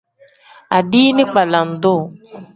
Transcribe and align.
Adiini 0.77 1.23
kpelendu. 1.31 1.95